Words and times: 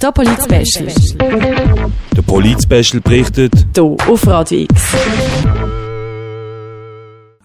Der 0.00 0.12
Polit-Special. 0.12 0.88
Der 2.16 2.22
Polit-Special 2.22 3.00
berichtet 3.00 3.66
Hier 3.74 3.96
auf 4.08 4.26
Radio 4.26 4.60
X. 4.60 4.96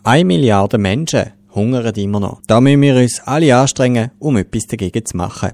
Eine 0.04 0.26
Milliarde 0.26 0.78
Menschen 0.78 1.31
hungern 1.55 1.94
immer 1.96 2.20
noch. 2.20 2.42
Da 2.47 2.62
müssen 2.62 2.81
wir 2.81 2.96
uns 2.96 3.21
alle 3.26 3.55
anstrengen, 3.55 4.12
um 4.20 4.38
etwas 4.38 4.68
dagegen 4.68 5.05
zu 5.05 5.18
machen. 5.18 5.54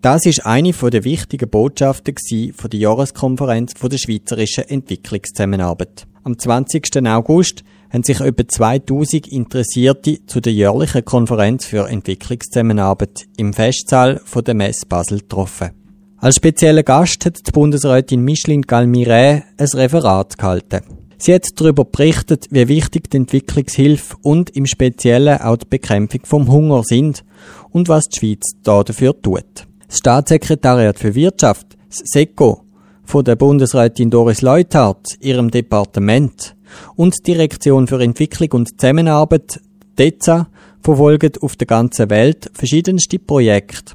Das 0.00 0.24
ist 0.26 0.46
eine 0.46 0.72
der 0.72 1.04
wichtigen 1.04 1.50
Botschaften 1.50 2.14
von 2.54 2.70
der 2.70 2.80
Jahreskonferenz 2.80 3.72
der 3.74 3.98
Schweizerischen 3.98 4.64
Entwicklungszusammenarbeit. 4.64 6.06
Am 6.22 6.38
20. 6.38 7.06
August 7.06 7.64
haben 7.90 8.02
sich 8.02 8.20
etwa 8.20 8.46
2000 8.46 9.28
Interessierte 9.28 10.24
zu 10.26 10.40
der 10.40 10.52
jährlichen 10.52 11.04
Konferenz 11.04 11.66
für 11.66 11.88
Entwicklungszusammenarbeit 11.88 13.26
im 13.36 13.52
Festsaal 13.52 14.20
von 14.24 14.44
der 14.44 14.54
Messe 14.54 14.86
Basel 14.86 15.20
getroffen. 15.20 15.70
Als 16.18 16.36
spezieller 16.36 16.82
Gast 16.82 17.24
hat 17.24 17.46
die 17.46 17.52
Bundesrätin 17.52 18.22
Micheline 18.22 18.62
Galmiret 18.62 19.44
ein 19.56 19.66
Referat 19.74 20.36
gehalten. 20.36 20.80
Sie 21.16 21.34
hat 21.34 21.46
darüber 21.56 21.84
berichtet, 21.84 22.46
wie 22.50 22.68
wichtig 22.68 23.10
die 23.10 23.16
Entwicklungshilfe 23.16 24.16
und 24.22 24.50
im 24.50 24.66
Speziellen 24.66 25.40
auch 25.40 25.56
die 25.56 25.66
Bekämpfung 25.68 26.20
vom 26.24 26.48
Hunger 26.48 26.82
sind 26.84 27.24
und 27.70 27.88
was 27.88 28.06
die 28.06 28.18
Schweiz 28.18 28.42
da 28.62 28.82
dafür 28.84 29.20
tut. 29.20 29.66
Das 29.88 29.98
Staatssekretariat 29.98 30.98
für 30.98 31.14
Wirtschaft, 31.14 31.76
das 31.88 32.02
SECO, 32.04 32.62
von 33.04 33.24
der 33.24 33.36
Bundesrätin 33.36 34.10
Doris 34.10 34.42
Leuthardt, 34.42 35.16
ihrem 35.20 35.50
Departement, 35.50 36.54
und 36.96 37.14
die 37.18 37.32
Direktion 37.32 37.86
für 37.86 38.00
Entwicklung 38.00 38.50
und 38.52 38.80
Zusammenarbeit, 38.80 39.60
DEZA, 39.98 40.48
verfolgen 40.80 41.32
auf 41.40 41.56
der 41.56 41.66
ganzen 41.66 42.10
Welt 42.10 42.50
verschiedenste 42.52 43.18
Projekte. 43.18 43.94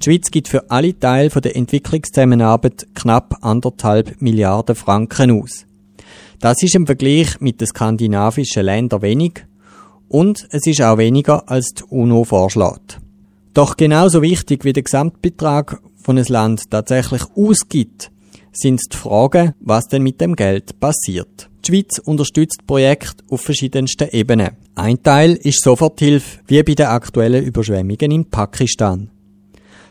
Die 0.00 0.10
Schweiz 0.10 0.30
gibt 0.30 0.48
für 0.48 0.70
alle 0.70 0.98
Teile 0.98 1.28
der 1.28 1.54
Entwicklungszusammenarbeit 1.54 2.88
knapp 2.94 3.38
anderthalb 3.42 4.20
Milliarden 4.20 4.74
Franken 4.74 5.42
aus. 5.42 5.64
Das 6.40 6.62
ist 6.62 6.74
im 6.74 6.86
Vergleich 6.86 7.40
mit 7.40 7.60
den 7.60 7.68
skandinavischen 7.68 8.64
Ländern 8.64 9.02
wenig 9.02 9.46
und 10.08 10.46
es 10.50 10.66
ist 10.66 10.82
auch 10.82 10.98
weniger 10.98 11.48
als 11.48 11.70
die 11.74 11.84
UNO 11.88 12.24
vorschlägt. 12.24 12.98
Doch 13.54 13.76
genauso 13.76 14.22
wichtig 14.22 14.64
wie 14.64 14.72
der 14.72 14.82
Gesamtbetrag 14.82 15.80
von 16.02 16.18
einem 16.18 16.26
Land 16.28 16.70
tatsächlich 16.70 17.22
ausgibt, 17.36 18.10
sind 18.52 18.80
die 18.92 18.96
Fragen, 18.96 19.54
was 19.60 19.88
denn 19.88 20.02
mit 20.02 20.20
dem 20.20 20.36
Geld 20.36 20.78
passiert. 20.78 21.48
Die 21.64 21.72
Schweiz 21.72 21.98
unterstützt 21.98 22.66
Projekte 22.66 23.24
auf 23.30 23.40
verschiedensten 23.40 24.08
Ebenen. 24.10 24.56
Ein 24.74 25.02
Teil 25.02 25.34
ist 25.34 25.62
Soforthilfe, 25.62 26.40
wie 26.46 26.62
bei 26.62 26.74
den 26.74 26.86
aktuellen 26.86 27.44
Überschwemmungen 27.44 28.10
in 28.10 28.30
Pakistan. 28.30 29.10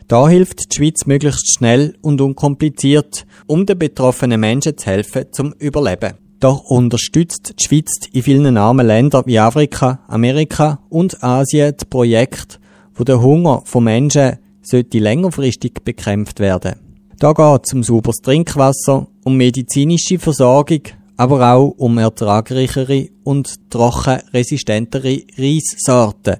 Da 0.08 0.28
hilft 0.28 0.72
die 0.72 0.76
Schweiz 0.76 1.06
möglichst 1.06 1.54
schnell 1.54 1.94
und 2.02 2.20
unkompliziert, 2.20 3.26
um 3.46 3.64
den 3.64 3.78
betroffenen 3.78 4.40
Menschen 4.40 4.76
zu 4.76 4.86
helfen 4.86 5.26
zum 5.32 5.54
Überleben. 5.58 6.14
Doch 6.40 6.64
unterstützt 6.64 7.54
die 7.58 7.64
Schweiz 7.64 8.00
in 8.12 8.22
vielen 8.22 8.56
armen 8.56 8.86
Ländern 8.86 9.22
wie 9.26 9.38
Afrika, 9.38 10.00
Amerika 10.08 10.80
und 10.88 11.22
Asien 11.22 11.76
Projekte, 11.88 12.58
wo 12.94 13.04
der 13.04 13.22
Hunger 13.22 13.62
von 13.64 13.84
Menschen 13.84 14.38
sollte 14.60 14.98
längerfristig 14.98 15.84
bekämpft 15.84 16.40
werden. 16.40 16.81
Da 17.22 17.32
geht 17.32 17.66
es 17.66 17.72
um 17.72 17.84
sauberes 17.84 18.16
Trinkwasser, 18.16 19.06
um 19.22 19.36
medizinische 19.36 20.18
Versorgung, 20.18 20.80
aber 21.16 21.52
auch 21.54 21.68
um 21.78 21.98
ertragreichere 21.98 23.10
und 23.22 23.70
trockenresistentere 23.70 25.22
Reissorten, 25.38 26.38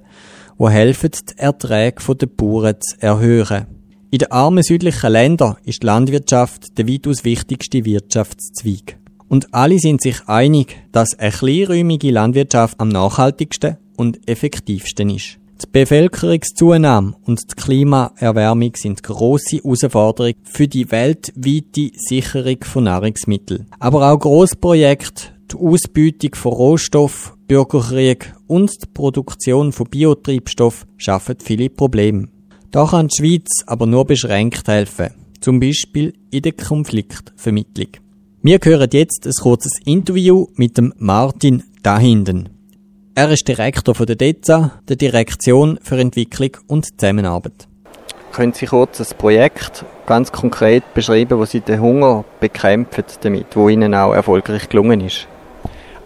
die 0.59 0.67
helfen, 0.67 1.11
die 1.11 1.37
Erträge 1.37 2.15
der 2.15 2.25
Bauern 2.25 2.75
zu 2.81 3.01
erhöhen. 3.01 3.65
In 4.11 4.19
den 4.19 4.31
armen 4.33 4.61
südlichen 4.61 5.13
Ländern 5.13 5.55
ist 5.63 5.83
die 5.83 5.85
Landwirtschaft 5.85 6.77
der 6.77 6.85
weitaus 6.85 7.23
wichtigste 7.23 7.85
Wirtschaftszweig. 7.85 8.97
Und 9.29 9.53
alle 9.53 9.79
sind 9.79 10.01
sich 10.01 10.27
einig, 10.27 10.75
dass 10.91 11.17
eine 11.17 11.31
kleinräumige 11.31 12.11
Landwirtschaft 12.11 12.77
am 12.81 12.89
nachhaltigsten 12.89 13.77
und 13.95 14.27
effektivsten 14.27 15.11
ist. 15.11 15.39
Die 15.61 15.67
Bevölkerungszunahme 15.71 17.15
und 17.25 17.41
die 17.51 17.61
Klimaerwärmung 17.61 18.71
sind 18.75 19.03
grosse 19.03 19.57
Herausforderungen 19.57 20.35
für 20.43 20.67
die 20.67 20.91
weltweite 20.91 21.91
Sicherung 21.95 22.57
von 22.63 22.85
Nahrungsmitteln. 22.85 23.67
Aber 23.79 24.11
auch 24.11 24.19
Grossprojekte, 24.19 25.33
die 25.51 25.57
Ausbeutung 25.57 26.35
von 26.35 26.53
Rohstoff, 26.53 27.37
Bürgerkrieg 27.47 28.33
und 28.47 28.71
die 28.81 28.87
Produktion 28.93 29.71
von 29.71 29.89
Biotreibstoff 29.89 30.85
schaffen 30.97 31.37
viele 31.39 31.69
Probleme. 31.69 32.27
Da 32.71 32.87
kann 32.87 33.07
die 33.07 33.17
Schweiz 33.17 33.63
aber 33.67 33.85
nur 33.85 34.05
beschränkt 34.05 34.67
helfen, 34.67 35.11
zum 35.39 35.59
Beispiel 35.59 36.13
in 36.31 36.41
der 36.41 36.53
Konfliktvermittlung. 36.53 37.89
Wir 38.41 38.59
hören 38.61 38.89
jetzt 38.91 39.25
ein 39.25 39.33
kurzes 39.39 39.73
Interview 39.85 40.47
mit 40.55 40.77
dem 40.77 40.93
Martin 40.97 41.63
Dahinden. 41.83 42.49
Er 43.15 43.29
ist 43.29 43.47
Direktor 43.47 43.93
von 43.93 44.07
der 44.07 44.15
DEZA, 44.15 44.71
der 44.89 44.95
Direktion 44.95 45.77
für 45.83 45.99
Entwicklung 45.99 46.57
und 46.65 46.99
Zusammenarbeit. 46.99 47.67
Können 48.31 48.53
Sie 48.53 48.65
kurz 48.65 48.97
das 48.97 49.13
Projekt 49.13 49.85
ganz 50.07 50.31
konkret 50.31 50.95
beschreiben, 50.95 51.37
wo 51.37 51.45
Sie 51.45 51.59
den 51.59 51.79
Hunger 51.79 52.25
bekämpfen 52.39 53.03
damit, 53.21 53.55
wo 53.55 53.69
Ihnen 53.69 53.93
auch 53.93 54.13
erfolgreich 54.13 54.67
gelungen 54.67 55.01
ist? 55.01 55.27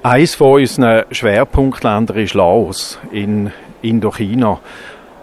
Eines 0.04 0.36
von 0.36 0.60
unseren 0.60 1.06
Schwerpunktländern 1.10 2.18
ist 2.18 2.34
Laos 2.34 3.00
in 3.14 3.54
Indochina. 3.82 4.60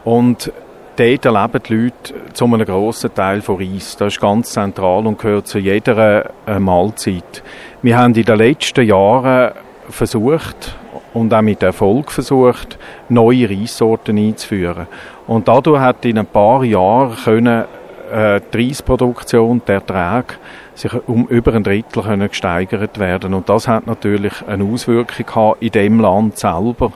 Und 0.04 0.50
dort 0.96 1.24
erleben 1.26 1.62
die 1.68 1.74
Leute 1.74 2.14
zu 2.32 2.46
einem 2.46 2.64
grossen 2.64 3.14
Teil 3.14 3.42
von 3.42 3.56
Reis. 3.56 3.98
Das 3.98 4.14
ist 4.14 4.20
ganz 4.22 4.52
zentral 4.52 5.06
und 5.06 5.18
gehört 5.18 5.48
zu 5.48 5.58
jeder 5.58 6.30
äh, 6.46 6.58
Mahlzeit. 6.58 7.42
Wir 7.82 7.98
haben 7.98 8.14
in 8.14 8.24
den 8.24 8.38
letzten 8.38 8.86
Jahren 8.86 9.52
versucht, 9.90 10.78
und 11.14 11.32
auch 11.32 11.42
mit 11.42 11.62
Erfolg 11.62 12.10
versucht, 12.10 12.78
neue 13.08 13.48
Reissorten 13.48 14.18
einzuführen. 14.18 14.86
Und 15.26 15.48
dadurch 15.48 15.80
hat 15.80 16.04
in 16.04 16.18
ein 16.18 16.26
paar 16.26 16.64
Jahren 16.64 17.16
können, 17.24 17.64
äh, 18.12 18.40
die 18.52 18.68
Reisproduktion, 18.68 19.62
der 19.66 19.76
Ertrag, 19.76 20.38
sich 20.74 20.92
um 21.06 21.26
über 21.28 21.54
ein 21.54 21.62
Drittel 21.62 22.02
können 22.02 22.28
gesteigert 22.28 22.98
werden. 22.98 23.32
Und 23.32 23.48
das 23.48 23.68
hat 23.68 23.86
natürlich 23.86 24.32
eine 24.46 24.64
Auswirkung 24.64 25.24
gehabt 25.24 25.62
in 25.62 25.70
dem 25.70 26.00
Land 26.00 26.38
selber, 26.38 26.92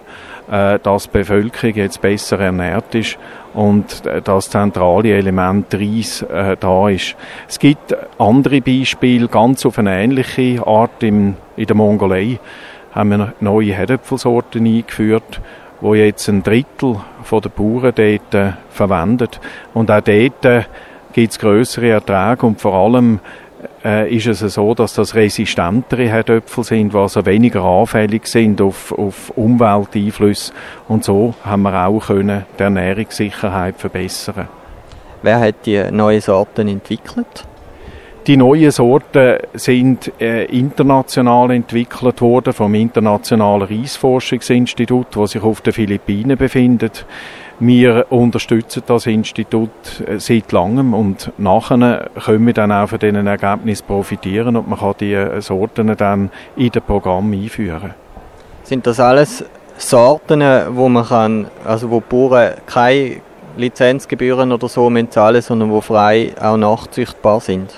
äh, 0.50 0.78
dass 0.80 1.04
die 1.04 1.18
Bevölkerung 1.18 1.76
jetzt 1.76 2.00
besser 2.00 2.40
ernährt 2.40 2.94
ist 2.94 3.18
und 3.54 4.04
äh, 4.06 4.20
das 4.20 4.50
zentrale 4.50 5.14
Element 5.14 5.72
Reis 5.74 6.22
äh, 6.22 6.56
da 6.58 6.88
ist. 6.88 7.16
Es 7.48 7.58
gibt 7.58 7.96
andere 8.18 8.60
Beispiele, 8.60 9.28
ganz 9.28 9.64
auf 9.64 9.78
eine 9.78 10.02
ähnliche 10.02 10.66
Art 10.66 11.02
im, 11.02 11.36
in 11.56 11.66
der 11.66 11.76
Mongolei 11.76 12.38
haben 12.92 13.10
wir 13.10 13.34
neue 13.40 13.74
Herdöpfelsorten 13.74 14.66
eingeführt, 14.66 15.40
wo 15.80 15.94
jetzt 15.94 16.28
ein 16.28 16.42
Drittel 16.42 16.96
der 17.30 17.48
Bauern 17.50 17.92
dort 17.94 18.34
äh, 18.34 18.52
verwendet. 18.70 19.40
Und 19.74 19.90
auch 19.90 20.00
dort 20.00 20.44
äh, 20.44 20.62
gibt 21.12 21.32
es 21.32 21.38
grössere 21.38 21.90
Erträge 21.90 22.46
und 22.46 22.60
vor 22.60 22.74
allem 22.74 23.20
äh, 23.84 24.14
ist 24.14 24.26
es 24.26 24.40
so, 24.54 24.74
dass 24.74 24.94
das 24.94 25.14
resistentere 25.14 26.08
Herdöpfel 26.08 26.64
sind, 26.64 26.92
die 26.92 26.96
also 26.96 27.24
weniger 27.26 27.62
anfällig 27.62 28.26
sind 28.26 28.60
auf, 28.60 28.92
auf 28.92 29.30
Umwelteinflüsse. 29.30 30.52
Und 30.88 31.04
so 31.04 31.34
haben 31.44 31.62
wir 31.62 31.86
auch 31.86 32.06
können 32.06 32.44
die 32.58 32.62
Ernährungssicherheit 32.62 33.76
verbessern. 33.76 34.48
Wer 35.22 35.40
hat 35.40 35.66
die 35.66 35.82
neuen 35.90 36.20
Sorten 36.20 36.68
entwickelt? 36.68 37.46
Die 38.26 38.36
neuen 38.36 38.70
Sorten 38.70 39.38
sind 39.54 40.12
äh, 40.20 40.44
international 40.44 41.50
entwickelt 41.50 42.20
worden 42.20 42.52
vom 42.52 42.74
Internationalen 42.74 43.66
Reisforschungsinstitut, 43.66 45.06
das 45.16 45.30
sich 45.30 45.42
auf 45.42 45.62
den 45.62 45.72
Philippinen 45.72 46.36
befindet. 46.36 47.06
Wir 47.60 48.06
unterstützen 48.10 48.82
das 48.86 49.06
Institut 49.06 49.70
äh, 50.06 50.20
seit 50.20 50.52
langem 50.52 50.92
und 50.94 51.32
nachher 51.38 52.10
können 52.22 52.46
wir 52.46 52.52
dann 52.52 52.70
auch 52.70 52.90
von 52.90 52.98
diesen 52.98 53.26
Ergebnissen 53.26 53.86
profitieren 53.86 54.56
und 54.56 54.68
man 54.68 54.78
kann 54.78 54.94
die 55.00 55.14
äh, 55.14 55.40
Sorten 55.40 55.96
dann 55.96 56.30
in 56.54 56.70
das 56.70 56.82
Programm 56.82 57.32
einführen. 57.32 57.94
Sind 58.62 58.86
das 58.86 59.00
alles 59.00 59.44
Sorten, 59.78 60.42
wo 60.76 60.88
man 60.88 61.06
kann, 61.06 61.46
also 61.64 61.90
wo 61.90 62.00
Bauern 62.00 62.54
keine 62.66 63.22
Lizenzgebühren 63.56 64.52
oder 64.52 64.68
so 64.68 64.92
zahlen, 65.08 65.40
sondern 65.40 65.70
wo 65.70 65.80
frei 65.80 66.32
auch 66.40 66.56
nachzüchtbar 66.56 67.40
sind? 67.40 67.72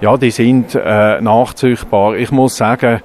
Ja, 0.00 0.16
die 0.16 0.30
sind 0.30 0.74
äh, 0.74 1.20
nachzüchtbar. 1.20 2.16
Ich 2.16 2.30
muss 2.30 2.56
sagen, 2.56 3.00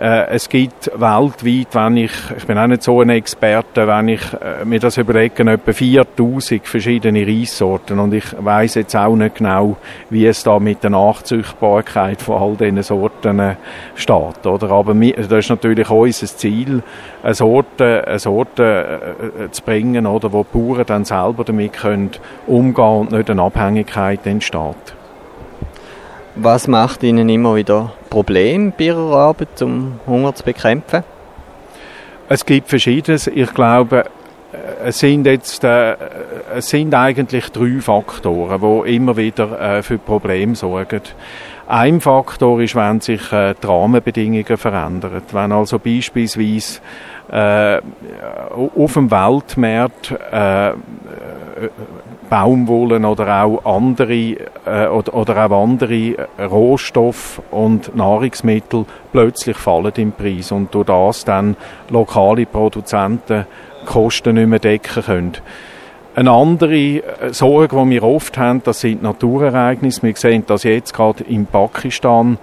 Äh, 0.00 0.28
es 0.28 0.48
gibt 0.48 0.90
weltweit, 0.94 1.74
wenn 1.74 1.98
ich, 1.98 2.12
ich 2.34 2.46
bin 2.46 2.56
auch 2.56 2.66
nicht 2.66 2.82
so 2.82 3.02
ein 3.02 3.10
Experte, 3.10 3.86
wenn 3.86 4.08
ich 4.08 4.22
äh, 4.32 4.64
mir 4.64 4.80
das 4.80 4.96
überlege, 4.96 5.42
etwa 5.42 5.72
4000 5.74 6.66
verschiedene 6.66 7.26
Reissorten 7.26 7.98
und 7.98 8.14
ich 8.14 8.24
weiß 8.38 8.76
jetzt 8.76 8.96
auch 8.96 9.14
nicht 9.14 9.34
genau, 9.34 9.76
wie 10.08 10.26
es 10.26 10.42
da 10.42 10.58
mit 10.58 10.82
der 10.82 10.88
Nachzüchtbarkeit 10.88 12.22
von 12.22 12.40
all 12.40 12.56
diesen 12.56 12.82
Sorten 12.82 13.40
äh, 13.40 13.56
steht, 13.94 14.46
oder? 14.46 14.70
Aber 14.70 14.98
wir, 14.98 15.16
das 15.16 15.44
ist 15.44 15.50
natürlich 15.50 15.90
unser 15.90 16.26
Ziel, 16.28 16.82
eine 17.22 17.34
Sorte, 17.34 18.08
eine 18.08 18.18
Sorte 18.18 19.02
äh, 19.38 19.50
zu 19.50 19.62
bringen, 19.62 20.06
oder, 20.06 20.32
wo 20.32 20.44
die 20.44 20.58
Bauern 20.58 20.86
dann 20.86 21.04
selber 21.04 21.44
damit 21.44 21.74
können 21.74 22.12
umgehen 22.46 23.00
und 23.00 23.12
nicht 23.12 23.28
eine 23.28 23.42
Abhängigkeit 23.42 24.26
entsteht. 24.26 24.94
Was 26.42 26.68
macht 26.68 27.02
Ihnen 27.02 27.28
immer 27.28 27.54
wieder 27.54 27.92
Probleme 28.08 28.72
bei 28.74 28.84
Ihrer 28.84 29.14
Arbeit, 29.14 29.60
um 29.60 30.00
Hunger 30.06 30.34
zu 30.34 30.42
bekämpfen? 30.42 31.04
Es 32.30 32.46
gibt 32.46 32.70
verschiedenes. 32.70 33.26
Ich 33.26 33.52
glaube, 33.52 34.06
äh, 34.50 34.88
es 34.88 35.00
sind 35.00 35.26
jetzt 35.26 35.62
äh, 35.64 35.96
es 36.56 36.70
sind 36.70 36.94
eigentlich 36.94 37.50
drei 37.50 37.82
Faktoren, 37.82 38.58
die 38.62 38.96
immer 38.96 39.18
wieder 39.18 39.60
äh, 39.60 39.82
für 39.82 39.98
Probleme 39.98 40.54
sorgen. 40.54 41.02
Ein 41.68 42.00
Faktor 42.00 42.62
ist, 42.62 42.74
wenn 42.74 43.02
sich 43.02 43.30
äh, 43.32 43.54
die 43.62 43.66
Rahmenbedingungen 43.66 44.56
verändern. 44.56 45.20
Wenn 45.32 45.52
also 45.52 45.78
beispielsweise 45.78 46.80
äh, 47.30 47.80
auf 48.50 48.94
dem 48.94 49.10
Weltmarkt 49.10 50.14
Baumwollen 52.30 53.04
oder 53.04 53.42
auch 53.42 53.64
andere 53.64 54.14
äh, 54.14 54.86
oder, 54.86 55.14
oder 55.14 55.46
auch 55.46 55.62
andere 55.64 56.28
Rohstoffe 56.38 57.42
und 57.50 57.94
Nahrungsmittel 57.94 58.86
plötzlich 59.12 59.56
fallen 59.56 59.92
im 59.96 60.12
Preis 60.12 60.52
und 60.52 60.72
durch 60.72 60.86
das 60.86 61.24
dann 61.24 61.56
lokale 61.90 62.46
Produzenten 62.46 63.46
Kosten 63.84 64.36
nicht 64.36 64.46
mehr 64.46 64.58
decken 64.58 65.02
können. 65.02 65.36
Eine 66.14 66.30
andere 66.30 66.74
äh, 66.74 67.02
Sorge, 67.32 67.76
die 67.76 67.90
wir 67.90 68.02
oft 68.02 68.38
haben, 68.38 68.62
das 68.62 68.80
sind 68.80 69.02
Naturereignisse. 69.02 70.02
Wir 70.02 70.16
sehen 70.16 70.44
das 70.46 70.64
jetzt 70.64 70.94
gerade 70.94 71.24
in 71.24 71.46
Pakistan 71.46 72.38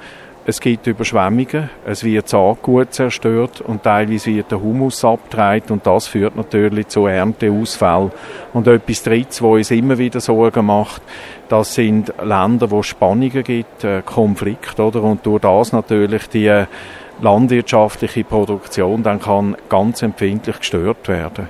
es 0.49 0.61
gibt 0.61 0.87
Überschwemmungen, 0.87 1.69
es 1.85 2.05
wird 2.05 2.29
Saatgut 2.29 2.93
zerstört 2.93 3.59
und 3.59 3.83
teilweise 3.83 4.33
wird 4.33 4.49
der 4.49 4.61
Humus 4.61 5.03
abgetragen 5.03 5.73
und 5.73 5.85
das 5.85 6.07
führt 6.07 6.37
natürlich 6.37 6.87
zu 6.87 7.05
Ernteausfällen. 7.05 8.13
Und 8.53 8.65
etwas 8.65 9.03
Drittes, 9.03 9.41
was 9.41 9.49
uns 9.49 9.71
immer 9.71 9.97
wieder 9.97 10.21
Sorgen 10.21 10.67
macht, 10.67 11.01
das 11.49 11.73
sind 11.73 12.13
Länder, 12.23 12.71
wo 12.71 12.79
es 12.79 12.85
Spannungen 12.85 13.43
gibt, 13.43 13.83
äh, 13.83 14.01
Konflikte, 14.05 14.83
oder? 14.83 15.03
Und 15.03 15.25
durch 15.25 15.41
das 15.41 15.73
natürlich 15.73 16.29
die 16.29 16.63
landwirtschaftliche 17.19 18.23
Produktion 18.23 19.03
dann 19.03 19.19
kann 19.19 19.57
ganz 19.67 20.01
empfindlich 20.01 20.59
gestört 20.59 21.09
werden. 21.09 21.49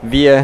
Wie 0.00 0.42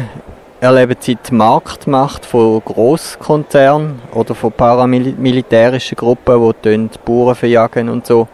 erleben 0.61 0.95
Sie 0.99 1.15
die 1.15 1.33
Marktmacht 1.33 2.25
von 2.25 2.61
Großkonzernen 2.63 4.01
oder 4.13 4.35
von 4.35 4.51
paramilitärischen 4.51 5.95
Gruppen, 5.95 6.53
die 6.63 6.77
die 6.77 6.99
Bauern 7.05 7.35
verjagen 7.35 7.89
und 7.89 8.05
so? 8.05 8.27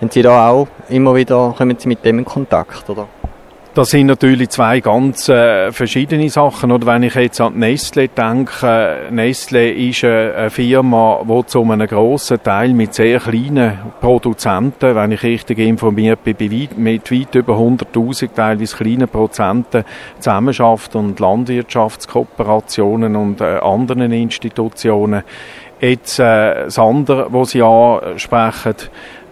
Haben 0.00 0.10
Sie 0.10 0.22
da 0.22 0.50
auch 0.50 0.68
immer 0.88 1.14
wieder, 1.14 1.54
kommen 1.56 1.76
Sie 1.78 1.88
mit 1.88 2.04
dem 2.04 2.20
in 2.20 2.24
Kontakt, 2.24 2.88
oder? 2.88 3.08
Das 3.74 3.90
sind 3.90 4.06
natürlich 4.06 4.50
zwei 4.50 4.78
ganz 4.78 5.28
äh, 5.28 5.72
verschiedene 5.72 6.30
Sachen. 6.30 6.70
Oder 6.70 6.86
wenn 6.86 7.02
ich 7.02 7.16
jetzt 7.16 7.40
an 7.40 7.58
Nestle 7.58 8.06
denke, 8.06 9.08
Nestle 9.10 9.68
ist 9.68 10.04
äh, 10.04 10.32
eine 10.32 10.50
Firma, 10.50 11.20
die 11.28 11.46
zu 11.46 11.64
einem 11.64 11.88
grossen 11.88 12.40
Teil 12.40 12.72
mit 12.72 12.94
sehr 12.94 13.18
kleinen 13.18 13.76
Produzenten, 14.00 14.94
wenn 14.94 15.10
ich 15.10 15.24
richtig 15.24 15.58
informiert 15.58 16.22
bin, 16.22 16.36
mit 16.76 17.10
weit 17.10 17.34
über 17.34 17.54
100.000 17.54 18.28
teilweise 18.32 18.76
kleinen 18.76 19.08
Prozenten 19.08 19.82
zusammenarbeitet 20.20 20.94
und 20.94 21.18
Landwirtschaftskooperationen 21.18 23.16
und 23.16 23.40
äh, 23.40 23.58
anderen 23.58 24.12
Institutionen. 24.12 25.24
Jetzt 25.80 26.20
äh, 26.20 26.64
das 26.64 26.78
andere, 26.78 27.26
was 27.30 27.50
Sie 27.50 27.60
ansprechen, 27.60 28.76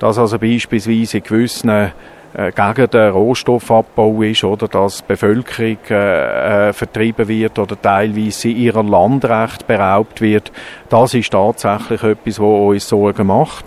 dass 0.03 0.19
also 0.19 0.37
beispielsweise 0.37 1.19
in 1.19 1.23
gewissen 1.23 1.69
äh, 1.69 1.91
gegen 2.35 2.91
den 2.91 3.11
Rohstoffabbau 3.13 4.23
ist 4.23 4.43
oder 4.43 4.67
dass 4.67 4.97
die 4.99 5.05
Bevölkerung 5.07 5.79
äh, 5.91 6.71
äh, 6.71 6.73
vertrieben 6.73 7.29
wird 7.29 7.57
oder 7.61 7.81
teilweise 7.81 8.49
ihrer 8.49 8.83
Landrecht 8.83 9.69
beraubt 9.69 10.21
wird, 10.21 10.51
das 10.89 11.15
ist 11.15 11.31
tatsächlich 11.31 12.03
etwas, 12.03 12.41
was 12.41 12.61
uns 12.61 12.89
Sorgen 12.89 13.29
macht. 13.29 13.67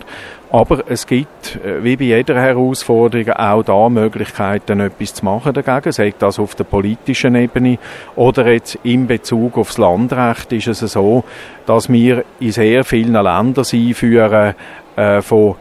Aber 0.50 0.84
es 0.88 1.06
gibt, 1.06 1.56
äh, 1.64 1.82
wie 1.82 1.96
bei 1.96 2.04
jeder 2.04 2.38
Herausforderung, 2.38 3.30
auch 3.30 3.62
da 3.62 3.88
Möglichkeiten, 3.88 4.80
etwas 4.80 5.14
zu 5.14 5.24
machen 5.24 5.54
dagegen. 5.54 5.90
Sei 5.90 6.12
das 6.18 6.38
auf 6.38 6.54
der 6.54 6.64
politischen 6.64 7.34
Ebene 7.34 7.78
oder 8.14 8.52
jetzt 8.52 8.78
in 8.82 9.06
Bezug 9.06 9.56
aufs 9.56 9.78
Landrecht 9.78 10.52
ist 10.52 10.68
es 10.68 10.80
so, 10.80 11.24
dass 11.64 11.88
wir 11.88 12.24
in 12.40 12.52
sehr 12.52 12.84
vielen 12.84 13.14
Ländern 13.14 13.64
einführen 13.72 14.54
äh, 14.96 15.22
von 15.22 15.56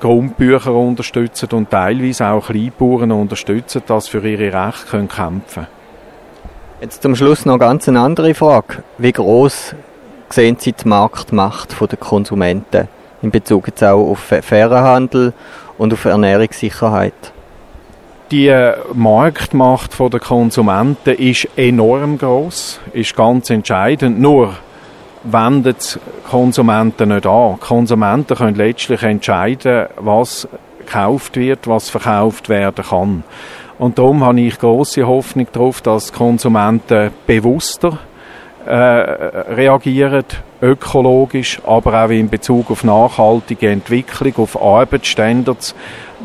Grundbücher 0.00 0.74
unterstützen 0.74 1.48
und 1.52 1.70
teilweise 1.70 2.26
auch 2.28 2.46
Kleinbauern 2.46 3.12
unterstützen, 3.12 3.82
dass 3.86 4.08
für 4.08 4.26
ihre 4.26 4.52
Rechte 4.52 4.86
können 4.90 5.08
kämpfen 5.08 5.66
Jetzt 6.80 7.02
zum 7.02 7.16
Schluss 7.16 7.46
noch 7.46 7.58
ganz 7.58 7.88
eine 7.88 8.00
andere 8.00 8.34
Frage. 8.34 8.82
Wie 8.98 9.12
groß 9.12 9.74
sehen 10.28 10.56
Sie 10.58 10.72
die 10.72 10.88
Marktmacht 10.88 11.74
der 11.80 11.98
Konsumenten 11.98 12.88
in 13.22 13.30
Bezug 13.30 13.68
jetzt 13.68 13.82
auch 13.82 14.10
auf 14.10 14.18
fairen 14.18 14.82
Handel 14.82 15.32
und 15.78 15.92
auf 15.92 16.04
Ernährungssicherheit? 16.04 17.32
Die 18.30 18.52
Marktmacht 18.92 19.98
der 19.98 20.20
Konsumenten 20.20 21.14
ist 21.14 21.48
enorm 21.56 22.18
groß, 22.18 22.80
ist 22.92 23.16
ganz 23.16 23.50
entscheidend. 23.50 24.20
Nur 24.20 24.54
wenden 25.32 25.76
Konsumenten 26.28 27.08
nicht 27.08 27.26
an. 27.26 27.60
Konsumenten 27.60 28.36
können 28.36 28.56
letztlich 28.56 29.02
entscheiden, 29.02 29.86
was 29.96 30.48
gekauft 30.78 31.36
wird, 31.36 31.66
was 31.66 31.90
verkauft 31.90 32.48
werden 32.48 32.84
kann. 32.84 33.24
Und 33.78 33.98
darum 33.98 34.24
habe 34.24 34.40
ich 34.40 34.58
große 34.58 35.06
Hoffnung 35.06 35.46
darauf, 35.52 35.82
dass 35.82 36.12
Konsumenten 36.12 37.10
bewusster 37.26 37.98
äh, 38.64 38.72
reagieren, 38.72 40.24
ökologisch, 40.62 41.60
aber 41.66 42.04
auch 42.04 42.10
in 42.10 42.30
Bezug 42.30 42.70
auf 42.70 42.84
nachhaltige 42.84 43.68
Entwicklung, 43.68 44.32
auf 44.38 44.60
Arbeitsstandards. 44.60 45.74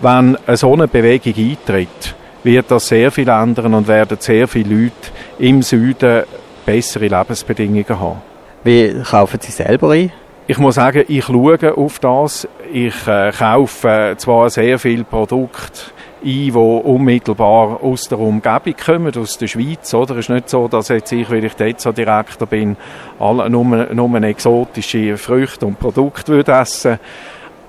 Wenn 0.02 0.38
eine 0.48 0.58
so 0.58 0.74
eine 0.74 0.88
Bewegung 0.88 1.34
eintritt, 1.36 2.16
wird 2.44 2.72
das 2.72 2.88
sehr 2.88 3.12
viel 3.12 3.28
ändern 3.28 3.74
und 3.74 3.88
werden 3.88 4.18
sehr 4.20 4.48
viele 4.48 4.74
Leute 4.74 5.12
im 5.38 5.62
Süden 5.62 6.24
bessere 6.66 7.08
Lebensbedingungen 7.08 8.00
haben. 8.00 8.31
Wie 8.64 9.02
kaufen 9.04 9.40
Sie 9.42 9.52
selber 9.52 9.90
ein? 9.90 10.12
Ich 10.46 10.58
muss 10.58 10.76
sagen, 10.76 11.04
ich 11.08 11.26
schaue 11.26 11.78
auf 11.78 11.98
das. 12.00 12.48
Ich 12.72 13.08
äh, 13.08 13.32
kaufe 13.32 14.16
zwar 14.18 14.50
sehr 14.50 14.78
viele 14.78 15.04
Produkte 15.04 15.92
ein, 16.24 16.28
die 16.28 16.52
unmittelbar 16.52 17.82
aus 17.82 18.08
der 18.08 18.20
Umgebung 18.20 18.76
kommen, 18.76 19.18
aus 19.18 19.38
der 19.38 19.48
Schweiz. 19.48 19.94
Oder? 19.94 20.18
Es 20.18 20.26
ist 20.26 20.30
nicht 20.30 20.50
so, 20.50 20.68
dass 20.68 20.90
jetzt 20.90 21.12
ich, 21.12 21.30
weil 21.32 21.44
ich 21.44 21.56
dort 21.56 21.82
so 21.82 21.92
Direktor 21.92 22.48
bin, 22.48 22.78
alle, 23.20 23.50
nur, 23.50 23.94
nur 23.94 24.24
exotische 24.24 25.18
Früchte 25.18 25.66
und 25.66 25.80
Produkte 25.80 26.34
würde 26.34 26.52
essen 26.52 27.00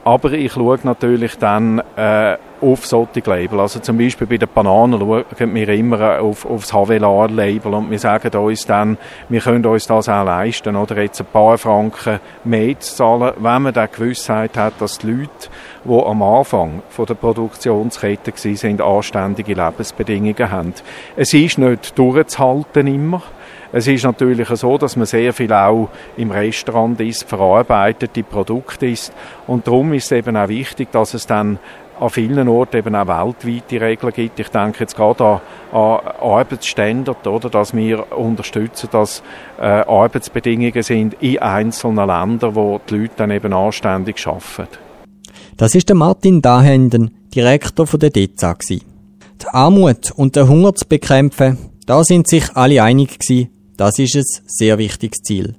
aber 0.05 0.33
ich 0.33 0.53
schaue 0.53 0.79
natürlich 0.83 1.39
dann 1.39 1.81
äh, 1.97 2.37
auf 2.63 2.87
solche 2.87 3.21
Label. 3.27 3.61
Also 3.61 3.81
zum 3.81 3.99
Beispiel 3.99 4.27
bei 4.27 4.39
den 4.39 4.49
Bananen 4.53 5.01
schauen 5.01 5.55
wir 5.55 5.69
immer 5.69 6.21
auf, 6.21 6.47
auf 6.47 6.63
das 6.63 6.73
Havelar-Label 6.73 7.75
und 7.75 7.91
wir 7.91 7.99
sagen 7.99 8.35
uns 8.39 8.65
dann, 8.67 8.97
wir 9.29 9.41
können 9.41 9.67
uns 9.67 9.87
das 9.87 10.09
auch 10.09 10.25
leisten, 10.25 10.77
oder 10.77 11.03
jetzt 11.03 11.21
ein 11.21 11.27
paar 11.27 11.59
Franken 11.59 12.21
mehr 12.45 12.79
zu 12.79 12.97
zahlen, 12.97 13.33
wenn 13.39 13.63
man 13.63 13.75
die 13.75 13.87
Gewissheit 13.93 14.57
hat, 14.57 14.75
dass 14.81 14.99
die 14.99 15.09
Leute, 15.09 15.49
die 15.85 16.05
am 16.05 16.23
Anfang 16.23 16.83
von 16.89 17.07
der 17.07 17.15
Produktionskette 17.15 18.33
waren, 18.33 18.81
anständige 18.81 19.55
Lebensbedingungen 19.55 20.51
haben. 20.51 20.75
Es 21.17 21.35
ist 21.35 21.59
nicht 21.59 21.99
durchzuhalten 21.99 22.87
immer, 22.87 23.23
es 23.75 23.87
ist 23.87 24.05
natürlich 24.05 24.49
so, 24.49 24.77
dass 24.77 24.97
man 24.97 25.07
sehr 25.07 25.33
viel 25.33 25.51
auch 25.51 25.89
im 26.19 26.31
Restaurant 26.31 27.01
isst, 27.01 27.27
verarbeitete 27.27 28.23
Produkte 28.23 28.87
isst. 28.87 29.15
Und 29.47 29.67
darum 29.67 29.95
ist 29.95 30.05
es 30.05 30.13
eben 30.13 30.37
auch 30.37 30.49
wichtig, 30.49 30.93
dass 30.93 31.15
es 31.15 31.27
dann 31.27 31.59
an 32.03 32.11
vielen 32.11 32.49
Orten 32.49 32.79
eben 32.79 32.95
auch 32.97 33.07
weltweite 33.07 33.81
Regeln 33.81 34.13
gibt. 34.13 34.41
Ich 34.41 34.49
denke 34.49 34.81
jetzt 34.81 34.97
gerade 34.97 35.25
an, 35.25 35.41
an 35.71 36.01
Arbeitsstandard, 36.21 37.27
oder, 37.27 37.49
dass 37.49 37.75
wir 37.75 38.17
unterstützen, 38.17 38.89
dass 38.91 39.23
äh, 39.61 39.65
Arbeitsbedingungen 39.65 40.83
sind 40.83 41.15
in 41.21 41.39
einzelnen 41.39 42.07
Ländern, 42.09 42.55
wo 42.55 42.81
die 42.89 42.97
Leute 42.97 43.15
dann 43.17 43.31
eben 43.31 43.53
anständig 43.53 44.27
arbeiten. 44.27 44.79
Das 45.57 45.75
ist 45.75 45.89
der 45.89 45.97
Martin 45.97 46.43
Dahenden, 46.43 47.13
Direktor 47.35 47.87
von 47.87 48.01
der 48.01 48.11
DEZA. 48.11 48.57
Die 48.69 49.49
Armut 49.49 50.11
und 50.11 50.35
den 50.35 50.49
Hunger 50.49 50.75
zu 50.75 50.87
bekämpfen, 50.87 51.59
da 51.87 52.03
sind 52.05 52.29
sich 52.29 52.57
alle 52.57 52.83
einig 52.83 53.19
gewesen, 53.19 53.51
das 53.77 53.99
ist 53.99 54.17
ein 54.17 54.25
sehr 54.47 54.79
wichtiges 54.79 55.23
Ziel. 55.23 55.57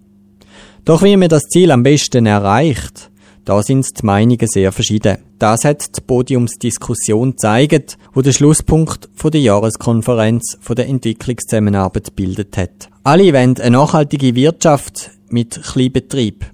Doch 0.86 1.04
wie 1.04 1.16
man 1.16 1.30
das 1.30 1.44
Ziel 1.44 1.72
am 1.72 1.84
besten 1.84 2.26
erreicht, 2.26 3.10
Da 3.46 3.62
sind 3.62 3.86
die 4.00 4.06
Meinungen 4.06 4.48
sehr 4.48 4.72
verschieden. 4.72 5.18
Das 5.38 5.66
hat 5.66 5.98
die 5.98 6.02
Podiumsdiskussion 6.02 7.32
gezeigt, 7.32 7.98
wo 8.14 8.22
der 8.22 8.32
Schlusspunkt 8.32 9.10
von 9.16 9.32
der 9.32 9.42
Jahreskonferenz 9.42 10.58
von 10.62 10.78
der 10.78 10.88
Entwicklungszusammenarbeit 10.88 12.16
bildet 12.16 12.56
hat. 12.56 12.90
Alle 13.04 13.34
wollen 13.34 13.60
eine 13.60 13.72
nachhaltige 13.72 14.34
Wirtschaft 14.36 15.12
mit 15.30 15.62
Kleinbetrieb. 15.62 16.46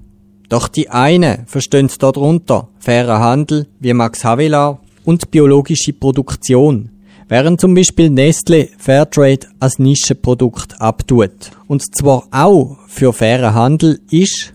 Doch 0.49 0.67
die 0.67 0.89
einen 0.89 1.45
verstehen 1.45 1.91
darunter 1.99 2.69
fairer 2.79 3.19
Handel 3.19 3.67
wie 3.79 3.93
Max 3.93 4.23
Havelaar 4.23 4.81
und 5.05 5.29
biologische 5.29 5.93
Produktion, 5.93 6.89
während 7.27 7.61
zum 7.61 7.75
Beispiel 7.75 8.09
Nestle 8.09 8.69
Fairtrade 8.79 9.45
als 9.59 9.77
Nischenprodukt 9.77 10.81
abtut. 10.81 11.51
Und 11.67 11.83
zwar 11.95 12.23
auch 12.31 12.77
für 12.87 13.13
fairen 13.13 13.53
Handel 13.53 13.99
ist, 14.09 14.53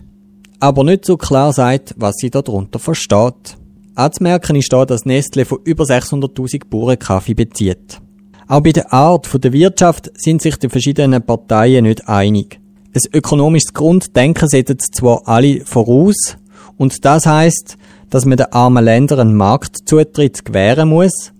aber 0.65 0.83
nicht 0.83 1.05
so 1.05 1.15
klar 1.15 1.53
sagt, 1.53 1.93
was 1.95 2.15
sie 2.17 2.31
darunter 2.31 2.79
versteht. 2.79 3.55
Anzumerken 3.93 4.55
ist 4.55 4.73
da, 4.73 4.83
dass 4.83 5.05
Nestle 5.05 5.45
von 5.45 5.59
über 5.63 5.83
600.000 5.83 6.63
Bauern 6.67 6.97
Kaffee 6.97 7.35
bezieht. 7.35 8.01
Auch 8.47 8.61
bei 8.61 8.71
der 8.71 8.91
Art 8.91 9.29
der 9.43 9.53
Wirtschaft 9.53 10.11
sind 10.17 10.41
sich 10.41 10.57
die 10.57 10.69
verschiedenen 10.69 11.21
Parteien 11.21 11.83
nicht 11.83 12.09
einig. 12.09 12.59
Ein 12.95 13.01
ökonomisches 13.13 13.73
Grunddenken 13.73 14.49
setzen 14.49 14.79
zwar 14.79 15.27
alle 15.27 15.63
voraus, 15.65 16.37
und 16.77 17.05
das 17.05 17.27
heißt, 17.27 17.77
dass 18.09 18.25
man 18.25 18.37
den 18.37 18.51
armen 18.51 18.83
Ländern 18.83 19.19
einen 19.19 19.35
Marktzutritt 19.35 20.45
gewähren 20.45 20.89
muss. 20.89 21.31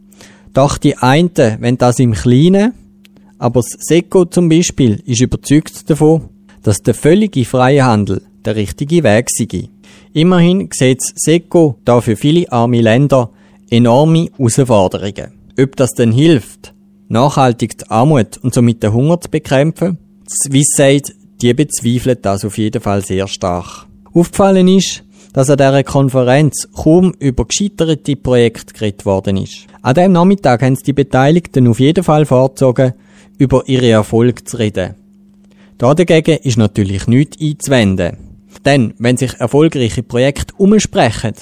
Doch 0.53 0.77
die 0.77 0.97
einen 0.97 1.31
wenn 1.59 1.77
das 1.77 1.97
im 1.99 2.13
Kleinen, 2.13 2.73
aber 3.39 3.61
das 3.61 3.71
SECO 3.79 4.25
zum 4.25 4.49
Beispiel 4.49 5.01
ist 5.05 5.21
überzeugt 5.21 5.89
davon, 5.89 6.29
dass 6.61 6.77
der 6.77 6.93
völlige 6.93 7.43
freie 7.43 7.83
Handel 7.83 8.21
der 8.45 8.55
richtige 8.55 9.03
Weg 9.03 9.29
sei. 9.29 9.69
Immerhin 10.13 10.69
sieht 10.71 11.01
das 11.01 11.13
SECO 11.15 11.75
da 11.83 12.01
für 12.01 12.15
viele 12.15 12.51
arme 12.51 12.81
Länder 12.81 13.31
enorme 13.69 14.29
Herausforderungen. 14.37 15.33
Ob 15.59 15.75
das 15.75 15.91
denn 15.91 16.11
hilft, 16.11 16.73
nachhaltig 17.07 17.77
die 17.77 17.89
Armut 17.89 18.37
und 18.37 18.53
somit 18.53 18.83
den 18.83 18.93
Hunger 18.93 19.19
zu 19.19 19.29
bekämpfen, 19.29 19.97
Swissade, 20.27 21.13
die 21.41 21.53
bezweifelt 21.53 22.25
das 22.25 22.45
auf 22.45 22.57
jeden 22.57 22.81
Fall 22.81 23.03
sehr 23.03 23.27
stark. 23.27 23.87
Aufgefallen 24.13 24.67
ist, 24.67 25.03
dass 25.33 25.49
an 25.49 25.57
dieser 25.57 25.83
Konferenz 25.83 26.67
kaum 26.73 27.13
über 27.19 27.45
gescheiterte 27.45 28.15
Projekte 28.15 28.73
geredet 28.73 29.05
worden 29.05 29.37
ist. 29.37 29.67
An 29.81 29.93
diesem 29.93 30.13
Nachmittag 30.13 30.61
haben 30.61 30.75
die 30.75 30.93
Beteiligten 30.93 31.67
auf 31.67 31.79
jeden 31.79 32.03
Fall 32.03 32.25
vorgezogen, 32.25 32.93
über 33.37 33.63
ihre 33.67 33.89
Erfolge 33.89 34.45
zu 34.45 34.57
reden. 34.57 34.95
Dagegen 35.77 36.39
ist 36.41 36.57
natürlich 36.57 37.07
nichts 37.07 37.41
einzuwenden. 37.41 38.34
Denn, 38.65 38.93
wenn 38.97 39.17
sich 39.17 39.33
erfolgreiche 39.35 40.03
Projekte 40.03 40.53
umsprechen, 40.57 41.33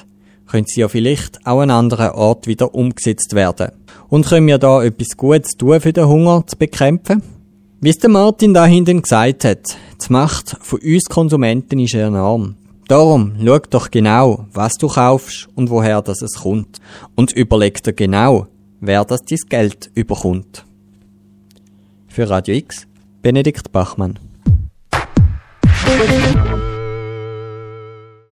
können 0.45 0.65
sie 0.67 0.81
ja 0.81 0.89
vielleicht 0.89 1.47
auch 1.47 1.61
an 1.61 1.71
anderen 1.71 2.11
Ort 2.11 2.47
wieder 2.47 2.75
umgesetzt 2.75 3.33
werden. 3.33 3.71
Und 4.09 4.27
können 4.27 4.47
wir 4.47 4.57
da 4.57 4.83
etwas 4.83 5.15
Gutes 5.17 5.51
tun, 5.57 5.79
für 5.79 5.93
den 5.93 6.07
Hunger 6.07 6.43
zu 6.45 6.57
bekämpfen? 6.57 7.23
Wie 7.79 7.89
es 7.89 7.97
der 7.97 8.09
Martin 8.09 8.53
da 8.53 8.65
hinten 8.65 9.01
gesagt 9.01 9.45
hat, 9.45 9.77
die 10.05 10.11
Macht 10.11 10.57
von 10.61 10.79
uns 10.79 11.05
Konsumenten 11.05 11.79
ist 11.79 11.95
enorm. 11.95 12.55
Darum, 12.87 13.33
schau 13.43 13.59
doch 13.69 13.89
genau, 13.89 14.45
was 14.53 14.73
du 14.73 14.87
kaufst 14.87 15.47
und 15.55 15.69
woher 15.69 16.01
das 16.01 16.21
es 16.21 16.41
kommt. 16.41 16.79
Und 17.15 17.31
überleg 17.31 17.81
dir 17.81 17.93
genau, 17.93 18.47
wer 18.81 19.05
das 19.05 19.23
dein 19.23 19.39
Geld 19.49 19.89
überkommt. 19.95 20.65
Für 22.07 22.29
Radio 22.29 22.55
X, 22.55 22.85
Benedikt 23.21 23.71
Bachmann. 23.71 24.19